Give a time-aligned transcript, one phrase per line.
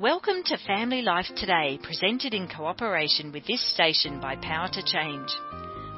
[0.00, 5.28] Welcome to Family Life Today, presented in cooperation with this station by Power to Change.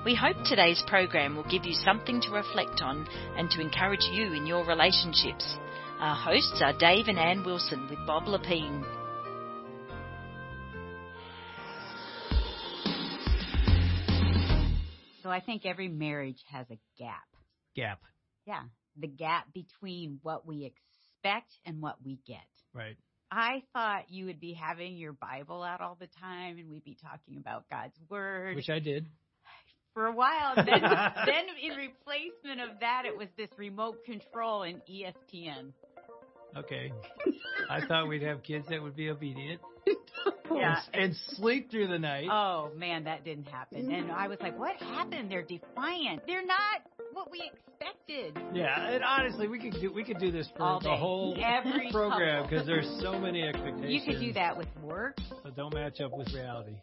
[0.04, 4.32] We hope today's program will give you something to reflect on and to encourage you
[4.32, 5.46] in your relationships.
[6.00, 8.82] Our hosts are Dave and Ann Wilson with Bob Lepine.
[15.22, 17.28] So I think every marriage has a gap.
[17.76, 18.00] Gap.
[18.48, 18.62] Yeah.
[18.98, 22.40] The gap between what we expect and what we get.
[22.74, 22.96] Right.
[23.32, 26.98] I thought you would be having your Bible out all the time and we'd be
[27.02, 28.56] talking about God's Word.
[28.56, 29.06] Which I did.
[29.94, 30.54] For a while.
[30.56, 35.72] Then, then in replacement of that, it was this remote control and ESPN.
[36.56, 36.92] Okay.
[37.70, 39.60] I thought we'd have kids that would be obedient.
[40.54, 40.80] Yeah.
[40.92, 42.28] And, and sleep through the night.
[42.30, 43.90] Oh man, that didn't happen.
[43.90, 45.30] And I was like, what happened?
[45.30, 46.26] They're defiant.
[46.26, 48.38] They're not what we expected.
[48.54, 50.96] Yeah, and honestly, we could do we could do this for All the day.
[50.98, 53.86] whole Every program because there's so many expectations.
[53.88, 55.16] You could do that with work.
[55.44, 56.76] that don't match up with reality.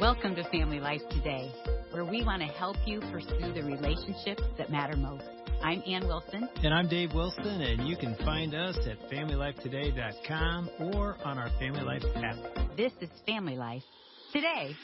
[0.00, 1.50] Welcome to Family Life Today,
[1.90, 5.24] where we want to help you pursue the relationships that matter most.
[5.62, 6.48] I'm Ann Wilson.
[6.62, 11.82] And I'm Dave Wilson, and you can find us at FamilyLifeToday.com or on our Family
[11.82, 12.76] Life app.
[12.76, 13.82] This is Family Life
[14.32, 14.76] Today.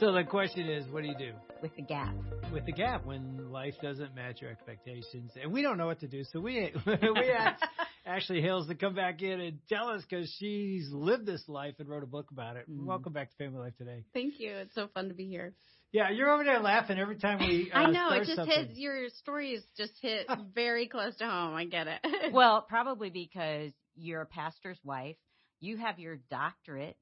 [0.00, 2.14] So the question is, what do you do With the gap.
[2.52, 6.06] with the gap when life doesn't match your expectations, and we don't know what to
[6.06, 6.22] do?
[6.32, 7.64] So we we asked
[8.08, 11.86] Ashley Hales to come back in and tell us because she's lived this life and
[11.88, 12.68] wrote a book about it.
[12.68, 12.86] Mhm.
[12.86, 14.02] Welcome back to Family Life today.
[14.14, 14.50] Thank you.
[14.56, 15.54] It's so fun to be here.
[15.92, 17.70] Yeah, you're over there laughing every time we.
[17.74, 18.66] Uh, I know start it just something.
[18.68, 21.54] hits your stories just hit very close to home.
[21.54, 22.00] I get it.
[22.32, 25.16] Well, probably because you're a pastor's wife,
[25.60, 26.96] you have your doctorate,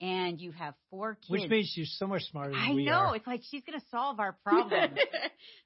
[0.00, 1.28] and you have four kids.
[1.30, 2.92] Which means you're so much smarter than I we know.
[2.92, 3.16] are.
[3.16, 4.94] It's like she's going to solve our problem.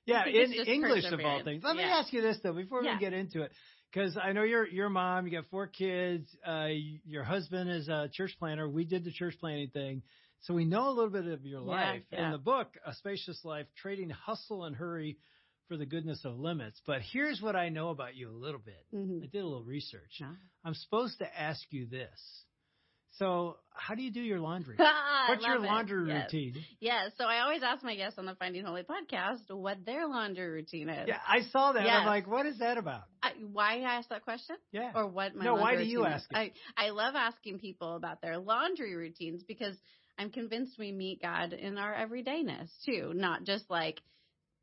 [0.06, 1.62] Yeah, in English of all things.
[1.62, 2.94] Let me ask you this though, before Yeah.
[2.94, 3.53] we get into it,
[3.92, 5.26] because I know you're your mom.
[5.26, 6.26] You got four kids.
[6.47, 6.69] Uh,
[7.04, 8.69] your husband is a church planter.
[8.69, 10.03] We did the church planting thing,
[10.42, 12.03] so we know a little bit of your Yeah, life.
[12.10, 12.26] yeah.
[12.26, 15.19] In the book, A Spacious Life: Trading Hustle and Hurry
[15.69, 16.80] for the Goodness of Limits.
[16.86, 18.84] But here's what I know about you a little bit.
[18.92, 19.22] Mhm.
[19.22, 20.19] I did a little research.
[20.19, 20.32] Huh?
[20.64, 22.44] I'm supposed to ask you this.
[23.19, 24.77] So, how do you do your laundry?
[25.28, 25.67] What's your love it.
[25.67, 26.33] laundry Yes.
[26.33, 26.65] routine?
[26.81, 30.49] Yeah, so I always ask my guests on the Finding Holy podcast what their laundry
[30.49, 31.09] routine is.
[31.09, 31.87] Yeah, I saw that.
[31.87, 33.03] and I'm like, what is that about?
[33.22, 34.56] I, why I asked that question?
[34.72, 34.93] Yeah.
[34.95, 36.37] Or what my No, why do you ask is.
[36.37, 39.77] I, I love asking people about their laundry routines because
[40.19, 44.01] I'm convinced we meet God in our everydayness too, not just like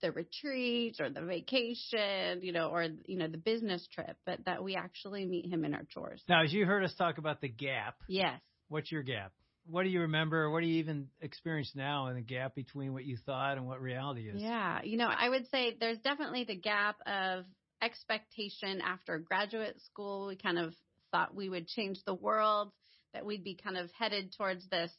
[0.01, 4.63] the retreat or the vacation, you know, or you know the business trip, but that
[4.63, 6.23] we actually meet Him in our chores.
[6.27, 8.39] Now, as you heard us talk about the gap, Yes.
[8.67, 9.31] what's your gap?
[9.65, 10.49] What do you remember?
[10.49, 13.81] What do you even experience now in the gap between what you thought and what
[13.81, 14.41] reality is?
[14.41, 17.45] Yeah, you know, I would say there's definitely the gap of
[17.81, 20.27] expectation after graduate school.
[20.27, 20.73] We kind of
[21.11, 22.71] thought we would change the world,
[23.13, 24.91] that we'd be kind of headed towards this,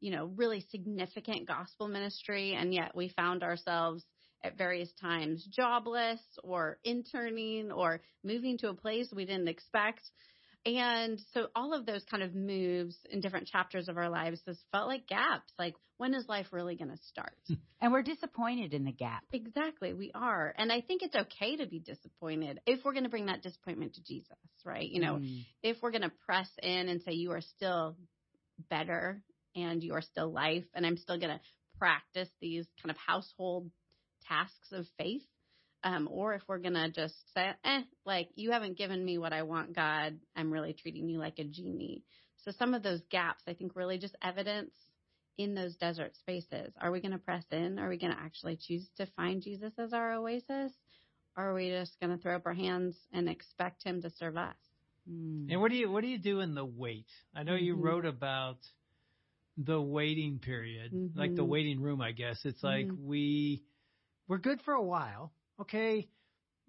[0.00, 4.04] you know, really significant gospel ministry, and yet we found ourselves
[4.44, 10.02] at various times jobless or interning or moving to a place we didn't expect.
[10.64, 14.58] And so all of those kind of moves in different chapters of our lives has
[14.70, 15.52] felt like gaps.
[15.58, 17.34] Like, when is life really going to start?
[17.80, 19.24] and we're disappointed in the gap.
[19.32, 20.54] Exactly, we are.
[20.56, 23.94] And I think it's okay to be disappointed if we're going to bring that disappointment
[23.94, 24.88] to Jesus, right?
[24.88, 25.44] You know, Mm.
[25.64, 27.96] if we're going to press in and say, you are still
[28.70, 29.20] better
[29.56, 31.40] and you are still life, and I'm still going to
[31.78, 33.68] practice these kind of household
[34.32, 35.22] tasks of faith.
[35.84, 39.32] Um, or if we're going to just say, eh, like, you haven't given me what
[39.32, 42.04] I want, God, I'm really treating you like a genie.
[42.44, 44.70] So some of those gaps, I think, really just evidence
[45.38, 46.72] in those desert spaces.
[46.80, 47.78] Are we going to press in?
[47.78, 50.72] Are we going to actually choose to find Jesus as our oasis?
[51.36, 54.36] Or are we just going to throw up our hands and expect him to serve
[54.36, 54.54] us?
[55.10, 55.50] Mm.
[55.50, 57.06] And what do you what do you do in the wait?
[57.34, 57.82] I know you Mhm.
[57.82, 58.58] wrote about
[59.56, 61.48] the waiting period, like the Mhm.
[61.48, 62.00] waiting room.
[62.00, 62.98] I guess it's like Mhm.
[62.98, 63.64] we
[64.28, 65.32] we're good for a while.
[65.60, 66.08] Okay,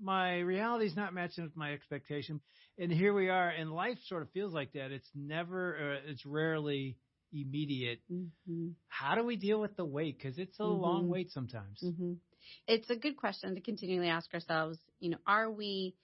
[0.02, 2.42] my reality's not matching with my expectation,
[2.78, 3.50] and here we are.
[3.50, 4.92] And life sort of feels like that.
[4.92, 6.98] It's never, uh, it's rarely
[7.32, 8.00] immediate.
[8.12, 8.70] Mm-hmm.
[8.90, 10.18] How do we deal with the wait?
[10.18, 11.10] Because it's a long Mhm.
[11.10, 11.82] wait sometimes.
[11.84, 12.14] Mm-hmm.
[12.68, 14.78] It's a good question to continually ask ourselves.
[15.00, 15.96] You know, are we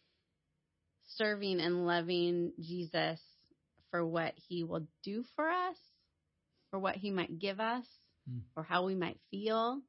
[1.18, 3.20] serving and loving Jesus
[3.92, 5.78] for what he will do for us,
[6.72, 7.86] or what he might give us,
[8.30, 8.42] Mm.
[8.56, 9.82] or how we might feel,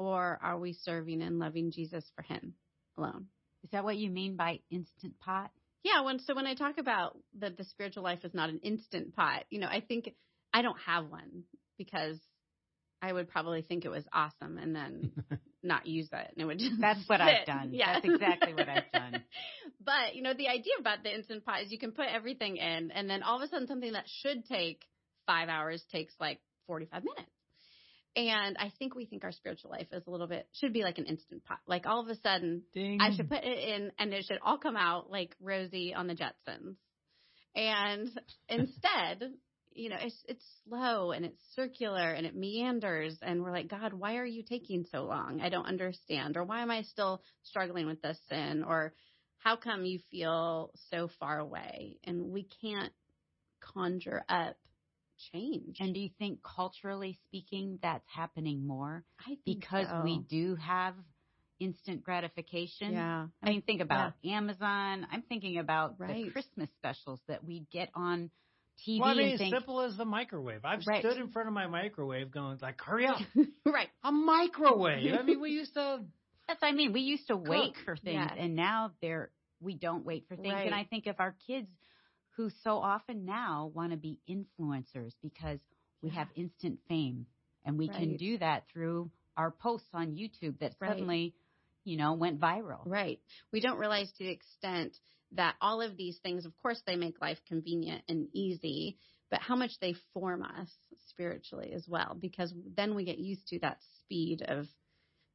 [0.00, 2.54] or are we serving and loving Jesus for him
[2.96, 3.26] alone?
[3.62, 5.50] Is that what you mean by instant pot?
[5.82, 9.14] Yeah, when so when I talk about that the spiritual life is not an instant
[9.14, 10.14] pot, you know, I think
[10.54, 11.44] I don't have one
[11.76, 12.16] because
[13.02, 15.12] I would probably think it was awesome and then
[15.62, 17.26] not use it and it would just That's what sit.
[17.26, 17.74] I've done.
[17.74, 17.92] Yeah.
[17.92, 19.22] That's exactly what I've done.
[19.84, 22.90] but, you know, the idea about the instant pot is you can put everything in
[22.90, 24.82] and then all of a sudden something that should take
[25.26, 27.30] 5 hours takes like 45 minutes.
[28.16, 30.98] And I think we think our spiritual life is a little bit should be like
[30.98, 31.60] an instant pot.
[31.66, 32.98] Like all of a sudden Ding.
[33.00, 36.14] I should put it in and it should all come out like Rosie on the
[36.14, 36.76] Jetsons.
[37.54, 38.10] And
[38.48, 39.30] instead,
[39.72, 43.92] you know, it's it's slow and it's circular and it meanders and we're like, God,
[43.92, 45.40] why are you taking so long?
[45.40, 46.36] I don't understand.
[46.36, 48.64] Or why am I still struggling with this sin?
[48.66, 48.92] Or
[49.38, 51.98] how come you feel so far away?
[52.04, 52.92] And we can't
[53.60, 54.56] conjure up
[55.32, 55.76] change.
[55.80, 60.02] And do you think culturally speaking that's happening more I think because so.
[60.04, 60.94] we do have
[61.58, 62.92] instant gratification?
[62.92, 63.26] Yeah.
[63.42, 65.06] I mean, think about Amazon.
[65.10, 66.24] I'm thinking about Right.
[66.24, 68.30] the Christmas specials that we get on
[68.86, 70.64] TV well, I mean, and as think, simple as the microwave.
[70.64, 71.04] I've Right.
[71.04, 73.20] stood in front of my microwave going like, hurry up.
[73.66, 73.90] right.
[74.02, 75.12] A microwave.
[75.12, 76.00] I mean, we used to
[76.50, 76.92] that's what I mean.
[76.92, 78.34] We used to wait for things yeah.
[78.36, 79.30] and now they're,
[79.60, 80.52] we don't wait for things.
[80.52, 80.66] Right.
[80.66, 81.68] And I think if our kids
[82.40, 85.58] who so often now want to be influencers because
[86.00, 86.14] we Yeah.
[86.14, 87.26] have instant fame
[87.66, 90.90] and we can do that through our posts on YouTube that Right.
[90.90, 91.34] suddenly,
[91.84, 92.86] you know, went viral.
[92.86, 93.20] Right.
[93.52, 94.96] We don't realize to the extent
[95.32, 98.96] that all of these things, of course, they make life convenient and easy,
[99.30, 100.70] but how much they form us
[101.08, 104.66] spiritually as well, because then we get used to that speed of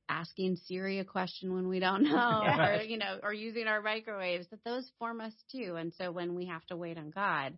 [0.10, 3.82] asking Siri a question when we don't know, oh, or, you know, or using our
[3.82, 5.76] microwaves, that those form us too.
[5.78, 7.58] And so when we have to wait on God,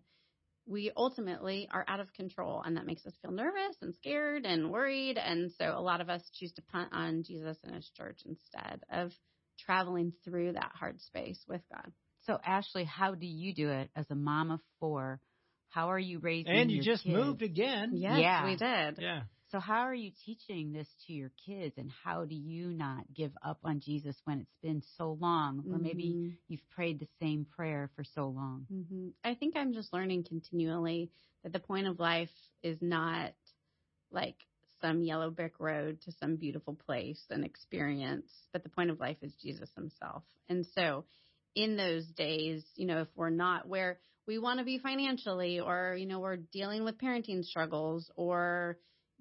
[0.66, 4.70] we ultimately are out of control and that makes us feel nervous and scared and
[4.70, 5.16] worried.
[5.16, 8.80] And so a lot of us choose to punt on Jesus and his church instead
[8.92, 9.12] of
[9.58, 11.90] traveling through that hard space with God.
[12.26, 15.20] So Ashley, how do you do it as a mom of four?
[15.70, 17.16] How are you raising and you your just kids?
[17.16, 17.92] moved again.
[17.94, 18.44] Yes, Yeah.
[18.44, 18.98] we did.
[19.02, 19.22] Yeah.
[19.50, 23.32] So how are you teaching this to your kids and how do you not give
[23.42, 26.36] up on Jesus when it's been so long or maybe Mhm.
[26.48, 28.66] you've prayed the same prayer for so long?
[28.68, 31.10] hmm I think I'm just learning continually
[31.42, 32.32] that the point of life
[32.62, 33.32] is not
[34.10, 34.36] like
[34.82, 39.22] some yellow brick road to some beautiful place and experience, but the point of life
[39.22, 40.24] is Jesus himself.
[40.48, 41.04] And so
[41.54, 43.98] in those days, you know, if we're not where
[44.28, 48.76] we want to be financially or, you know, we're dealing with parenting struggles or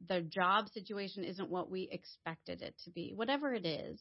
[0.09, 4.00] the job situation isn't what we expected it to be, whatever it is,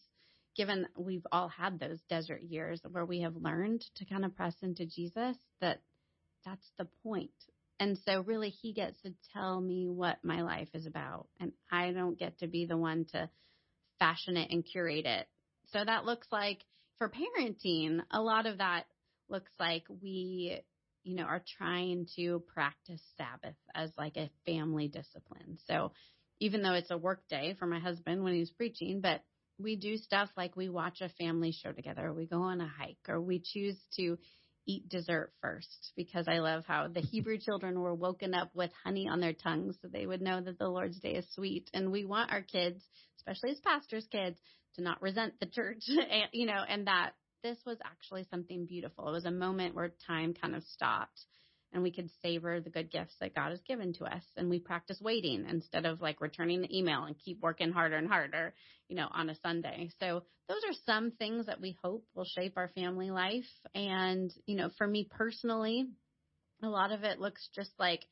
[0.57, 4.55] given we've all had those desert years where we have learned to kind of press
[4.63, 5.81] into Jesus, that
[6.45, 7.31] that's the point.
[7.79, 11.93] And so really he gets to tell me what my life is about and I
[11.93, 13.31] don't get to be the one to
[14.01, 15.29] fashion it and curate it.
[15.73, 16.65] So that looks like
[16.99, 18.87] for parenting, a lot of that
[19.29, 20.61] looks like we,
[21.07, 25.57] you know, are trying to practice Sabbath as like a family discipline.
[25.67, 25.93] So
[26.41, 29.23] even though it's a work day for my husband when he's preaching, but
[29.59, 32.99] we do stuff like we watch a family show together, we go on a hike,
[33.09, 34.19] or we choose to
[34.67, 39.09] eat dessert first because I love how the Hebrew children were woken up with honey
[39.09, 41.71] on their tongues so they would know that the Lord's day is sweet.
[41.73, 42.83] And we want our kids,
[43.19, 44.41] especially as pastors' kids,
[44.75, 45.85] to not resent the church,
[46.33, 47.13] you know, and that
[47.47, 49.09] this was actually something beautiful.
[49.09, 51.25] It was a moment where time kind of stopped
[51.73, 54.23] and we could savor the good gifts that God has given to us.
[54.37, 58.09] And we practice waiting instead of like returning the email and keep working harder and
[58.09, 58.55] harder,
[58.89, 59.91] you know, on a Sunday.
[60.01, 63.45] So those are some things that we hope will shape our family life.
[63.75, 65.87] And, you know, for me personally,
[66.63, 68.07] a lot of it looks just like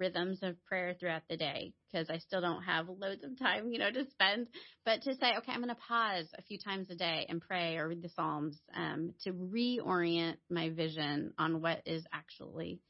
[0.00, 3.78] rhythms of prayer throughout the day because I still don't have loads of time, you
[3.78, 4.48] know, to spend.
[4.84, 7.76] But to say, okay, I'm going to pause a few times a day and pray
[7.76, 12.80] or read the Psalms um, to reorient my vision on what is actually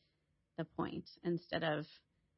[0.56, 1.84] the point instead of,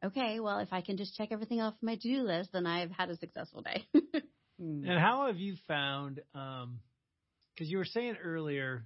[0.04, 2.90] okay, well, if I can just check everything off my to do list, then I've
[2.90, 3.86] had a successful day.
[4.60, 4.84] Hmm.
[4.86, 6.20] And how have you found?
[6.32, 8.84] Because you were saying earlier,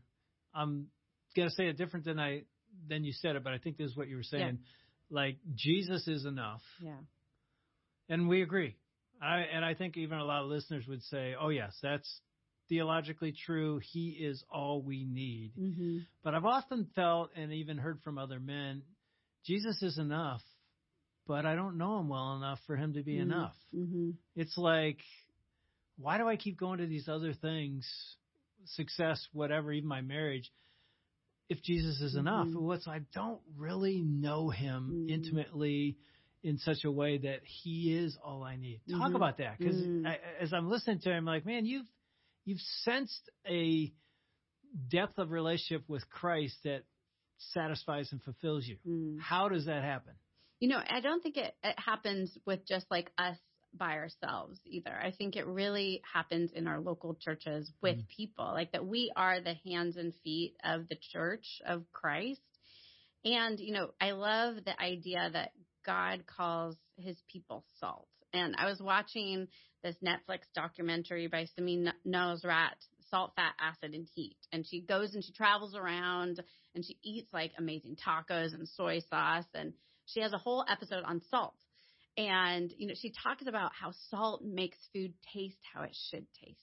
[0.54, 0.86] I'm
[1.36, 2.42] gonna say it different than I
[2.88, 4.58] than you said it, but I think this is what you were saying.
[5.10, 6.96] Like Jesus is enough, yeah.
[8.08, 8.76] and we agree.
[9.22, 12.20] I and I think even a lot of listeners would say, "Oh yes, that's
[12.68, 13.80] theologically true.
[13.92, 15.98] He is all we need." Mm-hmm.
[16.24, 18.82] But I've often felt and even heard from other men,
[19.44, 20.42] Jesus is enough,
[21.26, 23.54] but I don't know him well enough for him to be enough.
[23.74, 24.10] Mm-hmm.
[24.34, 24.98] It's like,
[25.98, 27.88] why do I keep going to these other things,
[28.64, 30.50] success, whatever, even my marriage,
[31.48, 32.48] if Jesus is enough?
[32.48, 32.60] Mhm.
[32.62, 35.10] Well, it's I don't really know him Mhm.
[35.10, 35.96] intimately
[36.42, 38.80] in such a way that he is all I need.
[38.88, 39.16] Talk Mhm.
[39.16, 40.06] about that because Mm.
[40.40, 41.90] as I'm listening to him, I'm like, man, you've
[42.44, 43.92] you've sensed a
[44.88, 46.84] depth of relationship with Christ that
[47.38, 48.78] satisfies and fulfills you.
[48.86, 49.18] Mm.
[49.20, 50.14] How does that happen?
[50.60, 53.36] You know, I don't think it, it happens with just like us
[53.78, 54.92] by ourselves either.
[54.92, 58.08] I think it really happens in our local churches with Mm.
[58.08, 62.40] people, like that we are the hands and feet of the church of Christ.
[63.24, 65.52] And, you know, I love the idea that
[65.84, 68.08] God calls his people salt.
[68.32, 69.48] And I was watching
[69.82, 72.74] this Netflix documentary by Samin Nosrat,
[73.10, 74.36] Salt, Fat, Acid, and Heat.
[74.52, 76.42] And she goes and she travels around
[76.74, 79.46] and she eats like amazing tacos and soy sauce.
[79.54, 79.74] And
[80.06, 81.54] she has a whole episode on salt.
[82.16, 86.60] And, you know, she talks about how salt makes food taste how it should taste.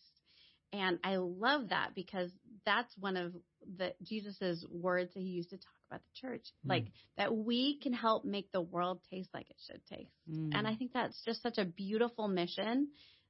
[0.74, 2.32] And I love that because
[2.66, 3.34] that's one of
[3.78, 6.46] the Jesus's words that he used to talk about the church.
[6.66, 6.70] Mm.
[6.70, 6.86] Like
[7.18, 10.12] that we can help make the world taste like it should taste.
[10.30, 10.58] Mm.
[10.58, 12.88] And I think that's just such a beautiful mission.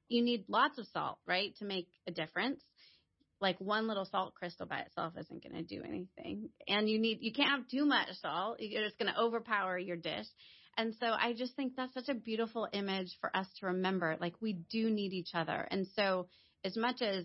[0.08, 2.62] You need lots of salt, right, to make a difference.
[3.40, 6.48] Like one little salt crystal by itself isn't going to do anything.
[6.66, 8.56] And you need, you can't have too much salt.
[8.60, 10.26] You're just going to overpower your dish.
[10.76, 14.16] And so I just think that's such a beautiful image for us to remember.
[14.20, 15.66] Like we do need each other.
[15.70, 16.28] And so
[16.64, 17.24] as much as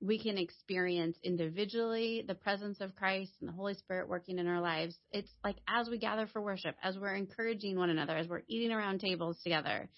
[0.00, 4.60] we can experience individually the presence of Christ and the Holy Spirit working in our
[4.60, 8.42] lives, it's like as we gather for worship, as we're encouraging one another, as we're
[8.48, 9.88] eating around tables together,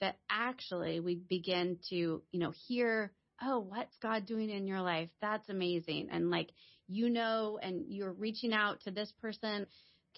[0.00, 5.08] that actually we begin to, you know, hear, oh, what's God doing in your life?
[5.22, 6.08] That's amazing.
[6.12, 6.50] And like,
[6.86, 9.66] you know, and you're reaching out to this person.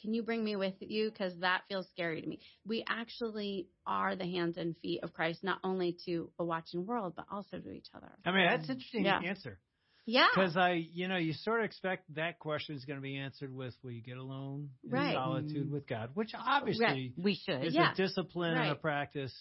[0.01, 1.11] Can you bring me with you?
[1.11, 2.41] Because that feels scary to me.
[2.67, 7.15] We actually are the hands and feet of Christ, not only to a watching world,
[7.17, 8.11] but also to each other.
[8.25, 9.21] I mean, that's interesting Yeah.
[9.21, 9.59] answer
[10.07, 10.27] Yeah.
[10.35, 13.53] because I, you know, you sort of expect that question is going to be answered
[13.55, 15.15] with, "Will you get alone in Right.
[15.15, 15.73] solitude Mm.
[15.73, 17.65] with God?" Which obviously we should.
[17.65, 17.93] is Yeah.
[17.93, 19.35] a discipline and a practice.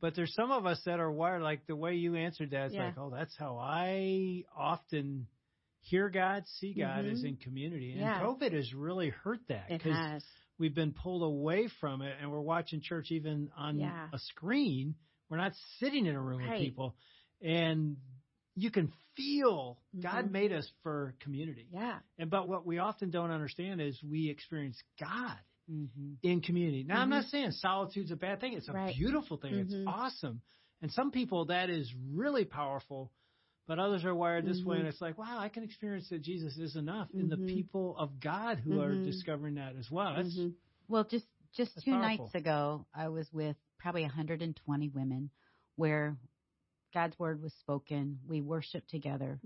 [0.00, 2.66] But there's some of us that are wired like the way you answered that.
[2.66, 2.86] It's Yeah.
[2.86, 5.26] like, oh, that's how I often
[5.80, 7.28] hear God, see God is Mhm.
[7.28, 7.92] in community.
[7.92, 8.20] And Yeah.
[8.20, 10.24] COVID has really hurt that because
[10.58, 14.08] we've been pulled away from it and we're watching church even on Yeah.
[14.12, 14.94] a screen.
[15.28, 16.50] We're not sitting in a room Right.
[16.50, 16.96] with people.
[17.40, 17.96] And
[18.56, 20.30] you can feel God Mhm.
[20.32, 21.68] made us for community.
[21.70, 22.00] Yeah.
[22.18, 26.82] And but what we often don't understand is we experience God hmm in community.
[26.82, 28.54] Now, I'm not saying solitude's a bad thing.
[28.54, 28.80] It's a Mm-hmm.
[28.80, 28.96] Right.
[28.96, 29.54] beautiful thing.
[29.54, 30.42] It's awesome.
[30.82, 33.12] And some people that is really powerful,
[33.70, 34.80] but others are wired this way Mhm.
[34.80, 37.46] and it's like, wow, I can experience that Jesus is enough in the Mhm.
[37.46, 39.04] people of God who are Mhm.
[39.04, 40.12] discovering that as well.
[40.16, 40.56] That's Mhm.
[40.88, 42.24] Well, just just two powerful.
[42.24, 45.30] nights ago, I was with probably 120 women,
[45.76, 46.16] where
[46.92, 48.18] God's word was spoken.
[48.26, 49.38] We worshiped together.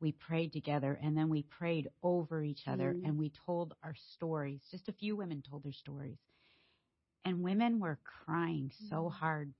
[0.00, 4.64] We prayed together and then we prayed over each other and we told our stories.
[4.70, 6.18] Just a few women told their stories.
[7.24, 9.54] And women were crying so hard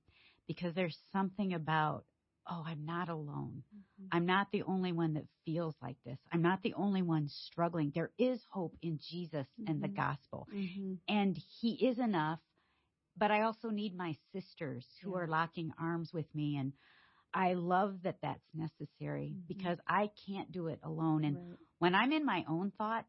[0.47, 2.05] because there's something about,
[2.49, 3.63] oh, I'm not alone.
[3.73, 4.13] Mhm.
[4.13, 6.19] I'm not the only one that feels like this.
[6.33, 7.91] I'm not the only one struggling.
[7.95, 9.95] There is hope in Jesus and the Mhm.
[9.97, 10.49] gospel.
[10.49, 10.99] Mhm.
[11.09, 12.41] And He is enough.
[13.17, 15.17] But I also need my sisters who Yeah.
[15.17, 16.57] are locking arms with me.
[16.57, 16.73] And
[17.35, 19.49] I love that that's necessary Mhm.
[19.49, 21.25] because I can't do it alone.
[21.25, 21.59] And Right.
[21.79, 23.09] when I'm in my own thoughts,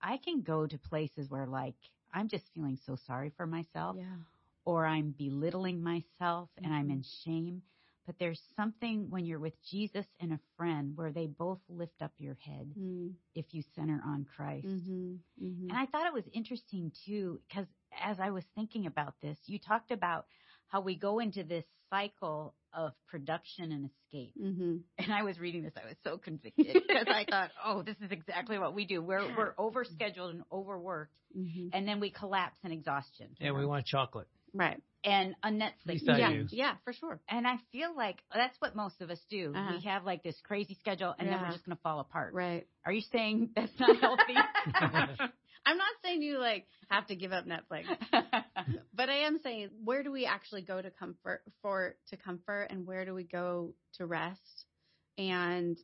[0.00, 1.76] I can go to places where, like,
[2.12, 4.16] I'm just feeling so sorry for myself Yeah.
[4.64, 6.90] or I'm belittling myself and I'm Mhm.
[6.90, 7.62] in shame.
[8.06, 12.12] But there's something when you're with Jesus and a friend where they both lift up
[12.18, 13.14] your head Mm.
[13.34, 14.66] if you center on Christ.
[14.66, 15.18] Mhm.
[15.40, 15.62] Mhm.
[15.68, 17.66] And I thought it was interesting too, because
[18.00, 20.26] as I was thinking about this, you talked about
[20.68, 24.34] how we go into this cycle of production and escape.
[24.40, 24.82] Mhm.
[24.98, 28.10] And I was reading this, I was so convicted because I thought, oh, this is
[28.12, 29.02] exactly what we do.
[29.02, 31.70] We're we're overscheduled and overworked, Mhm.
[31.72, 33.36] and then we collapse in exhaustion.
[33.40, 34.28] and we want chocolate.
[34.54, 34.80] Right.
[35.02, 36.30] And on Netflix, yeah.
[36.30, 36.46] do.
[36.50, 37.20] Yeah, for sure.
[37.28, 39.52] and I feel like that's what most of us do.
[39.54, 39.76] Uh-huh.
[39.76, 42.34] We have like this crazy schedule, and then we're just going to fall apart.
[42.34, 42.66] Right.
[42.84, 44.34] Are you saying that's not healthy?
[45.66, 47.84] I'm not saying you like have to give up Netflix,
[48.94, 52.86] but I am saying where do we actually go to comfort for to comfort and
[52.86, 54.64] where do we go to rest?
[55.16, 55.78] And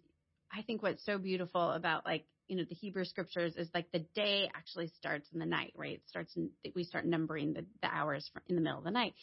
[0.53, 4.07] I think what's so beautiful about like you know the Hebrew scriptures is like the
[4.15, 5.95] day actually starts in the night, right?
[5.95, 9.15] It starts in, we start numbering the, the hours in the middle of the night,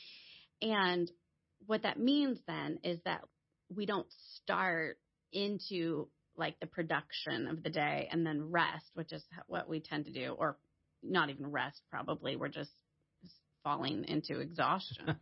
[0.62, 1.10] and
[1.66, 3.22] what that means then is that
[3.74, 4.98] we don't start
[5.32, 10.06] into like the production of the day and then rest, which is what we tend
[10.06, 10.58] to do, or
[11.02, 12.36] not even rest, probably.
[12.36, 12.72] We're just
[13.64, 15.16] falling into exhaustion.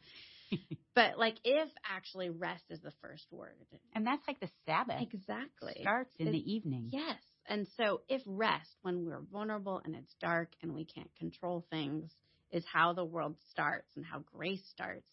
[0.96, 3.56] but like if actually rest is the first word.
[3.94, 5.78] and that's like the Sabbath Exactly.
[5.82, 6.90] starts in the evening.
[6.92, 7.18] Yes.
[7.48, 12.12] And so if rest, when we're vulnerable and it's dark and we can't control things,
[12.52, 15.08] is how the world starts and how grace starts,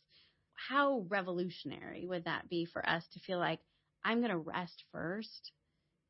[0.54, 3.60] how revolutionary would that be for us to feel like
[4.04, 5.52] I'm going to rest first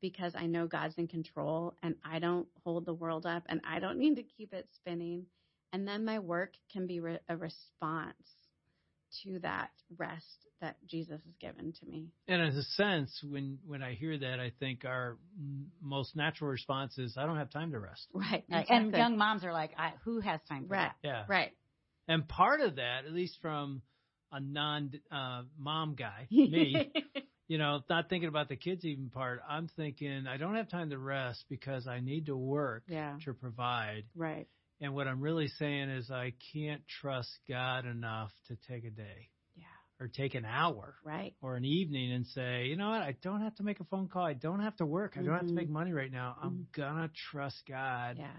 [0.01, 3.79] because I know God's in control and I don't hold the world up and I
[3.79, 5.25] don't need to keep it spinning.
[5.71, 8.15] And then my work can be re- a response
[9.23, 12.09] to that rest that Jesus has given to me.
[12.27, 15.17] And in a sense, when when I hear that, I think our
[15.81, 18.43] most natural response is, "I don't have time to rest." Right.
[18.49, 18.61] Right.
[18.61, 18.75] exactly.
[18.75, 20.91] And young moms are like, I, who has time for Right.
[21.01, 21.07] that?
[21.07, 21.23] Yeah.
[21.27, 21.51] Right.
[22.07, 23.81] And part of that, at least from
[24.31, 26.91] a non uh, mom guy, me,
[27.47, 29.41] you know, not thinking about the kids even part.
[29.47, 33.17] I'm thinking I don't have time to rest because I need to work yeah.
[33.25, 34.03] to provide.
[34.15, 34.47] Right.
[34.81, 39.29] And what I'm really saying is I can't trust God enough to take a day
[39.55, 39.63] Yeah.
[39.99, 41.35] or take an hour Right.
[41.41, 44.07] or an evening and say, you know what, I don't have to make a phone
[44.07, 44.23] call.
[44.25, 45.17] I don't have to work.
[45.17, 46.37] I don't have to make money right now.
[46.41, 48.31] I'm gonna trust God Yeah.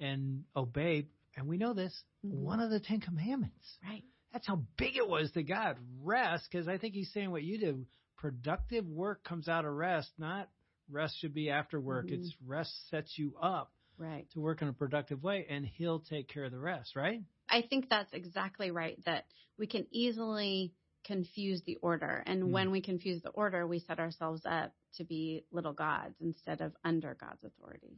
[0.00, 1.06] and obey.
[1.36, 2.38] And we know this, Mhm.
[2.42, 3.78] one of the Ten Commandments.
[3.82, 4.04] Right.
[4.32, 5.78] That's how big it was to God.
[6.00, 7.86] Rest, because I think he's saying what you do.
[8.16, 10.50] Productive work comes out of rest, not
[10.88, 12.06] rest should be after work.
[12.06, 12.12] Mhm.
[12.14, 14.28] It's rest sets you up Right.
[14.32, 17.22] to work in a productive way, and he'll take care of the rest, right?
[17.48, 18.98] I think that's exactly right.
[19.04, 19.26] That
[19.58, 20.72] we can easily
[21.04, 22.22] confuse the order.
[22.26, 22.50] And Mm.
[22.50, 26.74] when we confuse the order, we set ourselves up to be little gods instead of
[26.82, 27.96] under God's authority.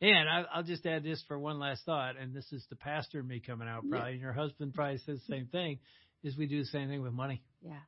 [0.00, 3.20] And I, I'll just add this for one last thought, and this is the pastor
[3.20, 5.80] in me coming out probably, and your husband probably says the same thing,
[6.22, 7.42] is we do the same thing with money.
[7.60, 7.80] Yeah.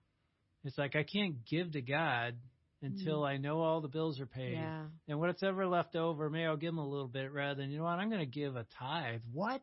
[0.65, 2.35] It's like I can't give to God
[2.83, 4.53] until I know all the bills are paid.
[4.53, 4.83] Yeah.
[5.09, 7.79] And what's ever left over, maybe I'll give him a little bit rather than, you
[7.79, 9.21] know what, I'm going to give a tithe.
[9.33, 9.63] What?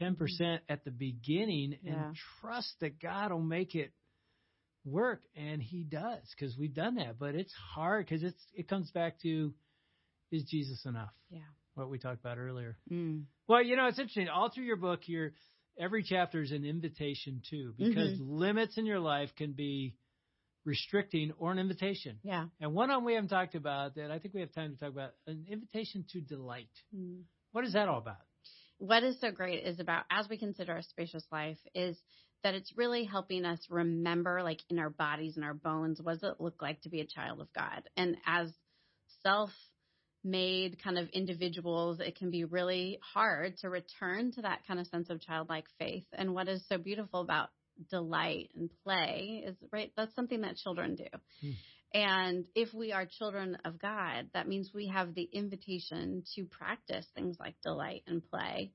[0.00, 1.86] 10% at the beginning Mm-hmm.
[1.86, 2.06] Yeah.
[2.06, 3.92] and trust that God will make it
[4.84, 5.22] work.
[5.36, 7.18] And he does because we've done that.
[7.18, 9.52] But it's hard because it's, it comes back to,
[10.30, 11.10] is Jesus enough?
[11.30, 11.40] Yeah.
[11.74, 12.76] What we talked about earlier.
[12.90, 13.24] Mm.
[13.46, 14.28] Well, you know, it's interesting.
[14.28, 15.32] All through your book, your
[15.78, 19.94] every chapter is an invitation too, because limits in your life can be
[20.68, 22.18] restricting or an invitation.
[22.22, 22.44] Yeah.
[22.60, 24.90] And one on we haven't talked about that I think we have time to talk
[24.90, 26.68] about an invitation to delight.
[26.94, 27.22] Mm.
[27.52, 28.18] What is that all about?
[28.76, 31.96] What is so great is about as we consider a spacious life is
[32.44, 36.30] that it's really helping us remember like in our bodies and our bones what does
[36.30, 38.52] it look like to be a child of God and as
[39.24, 39.50] self
[40.22, 44.86] made kind of individuals it can be really hard to return to that kind of
[44.86, 47.48] sense of childlike faith and what is so beautiful about
[47.90, 51.06] delight and play is right that's something that children do
[51.40, 51.52] Hmm.
[51.94, 57.06] and if we are children of God, that means we have the invitation to practice
[57.14, 58.72] things like delight and play.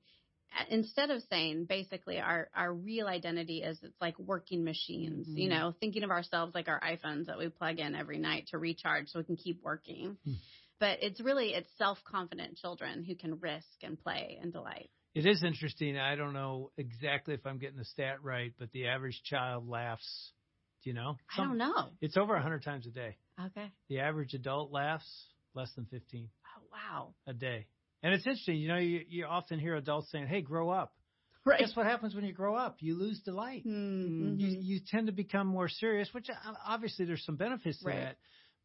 [0.68, 5.50] Instead of saying basically our, our real identity is it's like working machines, you Mhm.
[5.50, 9.08] know, thinking of ourselves like our iPhones that we plug in every night to recharge
[9.08, 10.16] so we can keep working.
[10.24, 10.32] Hmm.
[10.80, 14.90] But it's really it's self-confident children who can risk and play and delight.
[15.14, 15.96] It is interesting.
[15.96, 20.32] I don't know exactly if I'm getting the stat right, but the average child laughs.
[20.82, 21.16] Do you know?
[21.36, 21.90] I don't know.
[22.00, 23.16] It's over 100 times a day.
[23.46, 23.70] Okay.
[23.88, 25.06] The average adult laughs
[25.54, 27.14] less than 15 Oh wow.
[27.26, 27.66] a day.
[28.02, 28.56] And it's interesting.
[28.58, 30.92] You know, you, you often hear adults saying, hey, grow up.
[31.46, 31.60] Right.
[31.60, 32.78] Guess what happens when you grow up?
[32.80, 33.64] You lose delight.
[33.66, 34.34] Mm-hmm.
[34.38, 36.34] You, you tend to become more serious, which uh,
[36.66, 38.00] obviously there's some benefits to Right.
[38.00, 38.16] that.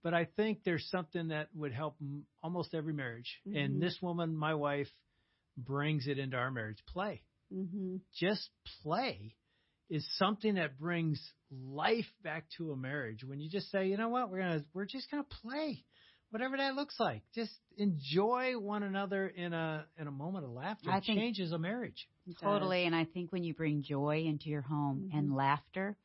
[0.01, 1.97] But I think there's something that would help
[2.41, 3.29] almost every marriage.
[3.47, 3.57] Mhm.
[3.65, 4.87] And this woman, my wife,
[5.65, 6.79] brings it into our marriage.
[6.87, 7.21] Play.
[7.53, 7.97] mm-hmm.
[8.19, 8.49] Just
[8.83, 9.35] play
[9.89, 11.19] is something that brings
[11.51, 13.23] life back to a marriage.
[13.23, 15.83] When you just say, you know what, we're gonna, we're just gonna play,
[16.29, 17.23] whatever that looks like.
[17.33, 20.91] Just enjoy one another in a in a moment of laughter.
[20.91, 22.07] I It changes a marriage.
[22.41, 22.85] Totally.
[22.85, 25.17] And I think when you bring joy into your home Mhm.
[25.17, 25.97] and laughter,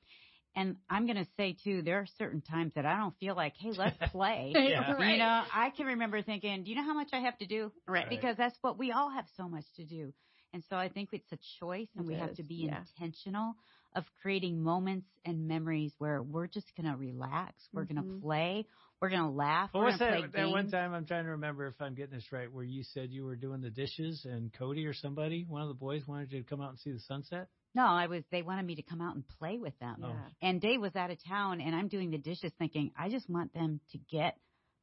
[0.57, 3.55] and I'm going to say too, there are certain times that I don't feel like,
[3.57, 4.53] hey, let's play.
[4.57, 4.99] Yeah.
[4.99, 7.73] You know, I can remember thinking, do you know how much I have to do?
[7.89, 8.09] Right.
[8.09, 10.13] Because that's what we all have so much to do.
[10.53, 12.79] And so I think it's a choice and It we have to be yeah.
[12.99, 13.57] intentional
[13.97, 17.55] of creating moments and memories where we're just going to relax.
[17.73, 18.17] We're going Mhm.
[18.19, 18.67] to play.
[19.01, 19.71] We're going to laugh.
[19.75, 20.33] Well, we're what's going to that?
[20.33, 22.83] play That one time, I'm trying to remember if I'm getting this right, where you
[22.85, 26.33] said you were doing the dishes, and Cody or somebody, one of the boys, wanted
[26.33, 27.49] you to come out and see the sunset.
[27.75, 29.97] No, I was, they wanted me to come out and play with them.
[30.03, 30.09] Oh.
[30.09, 30.49] Yeah.
[30.49, 33.53] And Dave was out of town and I'm doing the dishes thinking, I just want
[33.53, 34.37] them to get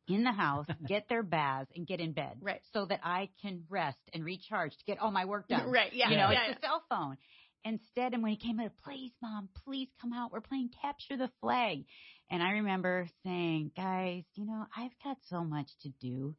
[0.07, 2.37] in the house, get their baths and get in bed.
[2.41, 2.61] Right.
[2.73, 5.71] So that I can rest and recharge to get all my work done.
[5.71, 5.93] Right.
[5.93, 6.09] Yeah.
[6.09, 7.17] You know, yeah, it's a cell phone.
[7.63, 10.31] Instead, and when he came out, please, mom, please come out.
[10.31, 11.85] We're playing capture the flag.
[12.29, 16.35] And I remember saying, guys, you know, I've got so much to do.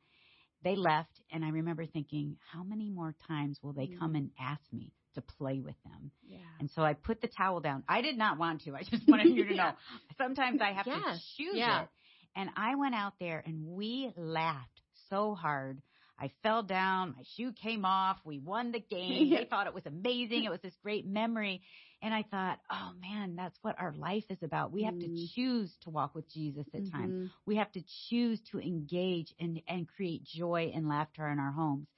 [0.65, 4.17] They left and I remember thinking, how many more times will they come mm-hmm.
[4.17, 6.11] and ask me to play with them?
[6.27, 6.39] yeah.
[6.61, 7.83] And so I put the towel down.
[7.89, 8.75] I did not want to.
[8.75, 9.73] I just wanted you to know.
[10.19, 10.93] Sometimes I have to
[11.37, 11.83] choose Yeah.
[11.83, 11.89] it.
[12.37, 15.83] And I went out there and we laughed so hard.
[16.19, 19.27] I fell down, my shoe came off, we won the game.
[19.33, 19.41] Yeah.
[19.41, 20.45] They thought it was amazing.
[20.45, 21.63] It was this great memory.
[22.01, 24.73] And I thought, oh man, that's what our life is about.
[24.73, 25.29] We have to Mm.
[25.35, 27.13] choose to walk with Jesus at times.
[27.13, 27.31] Mhm.
[27.47, 31.89] We have to choose to engage and, and create joy and laughter in our homes.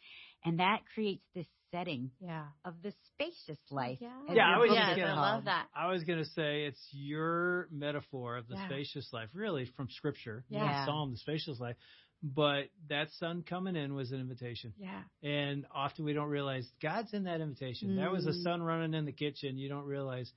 [0.44, 2.46] And that creates this setting Yeah.
[2.64, 3.98] of the spacious life.
[4.00, 4.10] Yeah.
[4.32, 5.68] Yeah, I was just yes, gonna- I love that.
[5.74, 8.66] I was going to say it's your metaphor of the Yeah.
[8.68, 10.64] spacious life, really from Scripture, Yeah.
[10.64, 10.86] Yeah.
[10.86, 11.76] Psalm, the spacious life.
[12.22, 15.02] But that son coming in was an invitation, Yeah.
[15.22, 17.96] and often we don't realize God's in that invitation.
[17.96, 18.42] There was a Mm.
[18.42, 19.58] son running in the kitchen.
[19.58, 20.32] You don't realize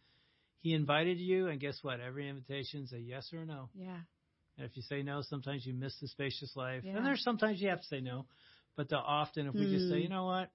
[0.59, 1.99] He invited you, and guess what?
[2.01, 3.69] Every invitation's a yes or a no.
[3.75, 4.01] Yeah.
[4.57, 6.83] And if you say no, sometimes you miss the spacious life.
[6.83, 6.97] Yeah.
[6.97, 8.25] And there's sometimes you have to say no.
[8.75, 10.01] But the often, if we just say, Mm.
[10.03, 10.49] you know what,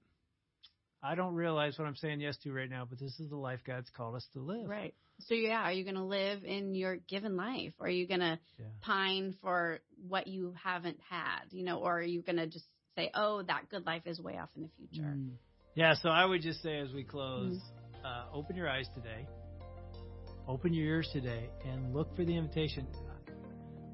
[1.02, 3.60] I don't realize what I'm saying yes to right now, but this is the life
[3.66, 4.68] God's called us to live.
[4.68, 4.94] Right.
[5.20, 7.72] So yeah, are you going to live in your given life?
[7.80, 8.66] Or are you going to Yeah.
[8.82, 11.44] pine for what you haven't had?
[11.50, 14.38] You know, or are you going to just say, "Oh, that good life is way
[14.38, 15.36] off in the future." Mm.
[15.74, 18.04] Yeah, so I would just say as we close, Mm.
[18.04, 19.26] uh, open your eyes today,
[20.46, 22.86] open your ears today, and look for the invitation.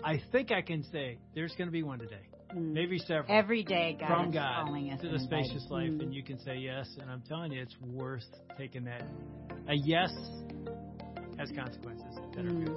[0.05, 2.73] I think I can say there's going to be one today, Mm.
[2.73, 3.27] maybe several.
[3.29, 5.71] Every day, God from is God calling us to the spacious us.
[5.71, 6.03] life, Mm.
[6.03, 6.89] and you can say yes.
[7.01, 8.25] And I'm telling you, it's worth
[8.57, 9.03] taking that.
[9.69, 10.11] A yes
[11.39, 12.67] has consequences that are Mm.
[12.67, 12.77] good.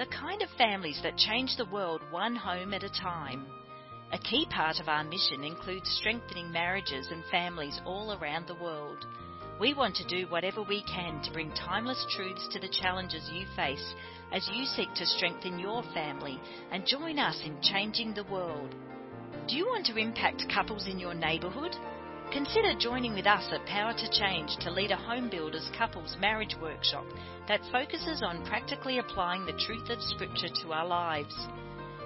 [0.00, 3.44] the kind of families that change the world one home at a time.
[4.12, 9.04] A key part of our mission includes strengthening marriages and families all around the world.
[9.60, 13.44] We want to do whatever we can to bring timeless truths to the challenges you
[13.54, 13.94] face
[14.32, 16.40] as you seek to strengthen your family
[16.72, 18.74] and join us in changing the world.
[19.48, 21.76] Do you want to impact couples in your neighbourhood?
[22.32, 26.54] Consider joining with us at Power to Change to lead a home builders couples marriage
[26.62, 27.04] workshop
[27.48, 31.34] that focuses on practically applying the truth of Scripture to our lives.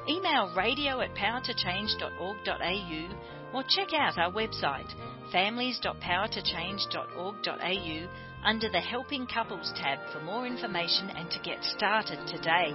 [0.08, 3.08] Email radio at powertochange.org.au
[3.52, 4.90] or check out our website
[5.30, 8.08] families.powertochange.org.au
[8.44, 12.74] under the Helping Couples tab for more information and to get started today.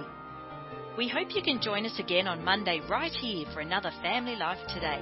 [0.96, 4.64] We hope you can join us again on Monday right here for another Family Life
[4.68, 5.00] Today.